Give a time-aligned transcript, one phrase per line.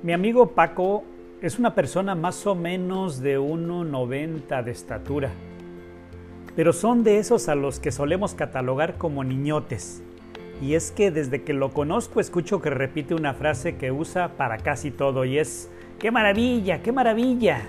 [0.00, 1.02] Mi amigo Paco
[1.42, 5.32] es una persona más o menos de 1,90 de estatura,
[6.54, 10.00] pero son de esos a los que solemos catalogar como niñotes.
[10.62, 14.58] Y es que desde que lo conozco escucho que repite una frase que usa para
[14.58, 15.68] casi todo y es,
[15.98, 17.62] ¡qué maravilla, qué maravilla!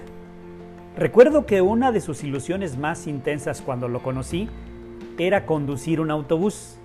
[0.96, 4.50] Recuerdo que una de sus ilusiones más intensas cuando lo conocí
[5.18, 6.77] era conducir un autobús,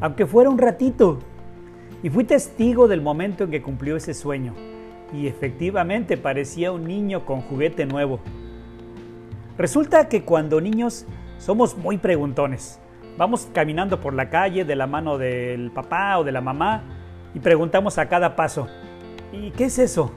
[0.00, 1.18] aunque fuera un ratito.
[2.02, 4.54] Y fui testigo del momento en que cumplió ese sueño
[5.12, 8.20] y efectivamente parecía un niño con juguete nuevo.
[9.56, 11.06] Resulta que cuando niños
[11.38, 12.80] somos muy preguntones.
[13.16, 16.82] Vamos caminando por la calle de la mano del papá o de la mamá
[17.34, 18.68] y preguntamos a cada paso,
[19.32, 20.12] ¿y qué es eso?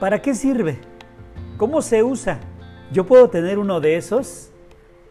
[0.00, 0.78] ¿Para qué sirve?
[1.56, 2.38] ¿Cómo se usa?
[2.92, 4.50] ¿Yo puedo tener uno de esos?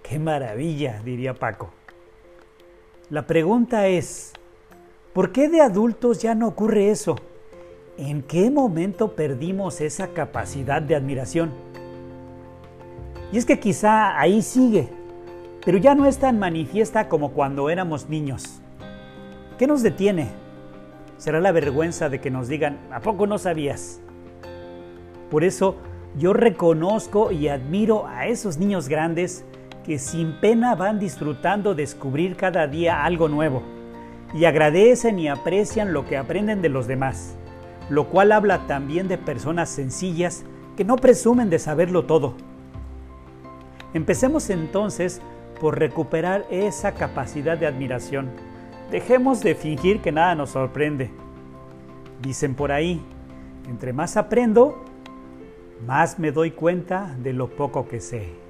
[0.04, 1.02] ¡Qué maravilla!
[1.04, 1.72] diría Paco.
[3.10, 4.34] La pregunta es,
[5.14, 7.16] ¿por qué de adultos ya no ocurre eso?
[7.98, 11.52] ¿En qué momento perdimos esa capacidad de admiración?
[13.32, 14.90] Y es que quizá ahí sigue,
[15.64, 18.60] pero ya no es tan manifiesta como cuando éramos niños.
[19.58, 20.28] ¿Qué nos detiene?
[21.18, 24.02] ¿Será la vergüenza de que nos digan, ¿a poco no sabías?
[25.32, 25.78] Por eso
[26.18, 29.46] yo reconozco y admiro a esos niños grandes
[29.86, 33.64] que sin pena van disfrutando descubrir cada día algo nuevo
[34.34, 37.38] y agradecen y aprecian lo que aprenden de los demás
[37.90, 40.44] lo cual habla también de personas sencillas
[40.76, 42.36] que no presumen de saberlo todo.
[43.94, 45.22] Empecemos entonces
[45.60, 48.30] por recuperar esa capacidad de admiración.
[48.92, 51.12] Dejemos de fingir que nada nos sorprende.
[52.22, 53.02] Dicen por ahí,
[53.70, 54.84] entre más aprendo,
[55.86, 58.45] más me doy cuenta de lo poco que sé.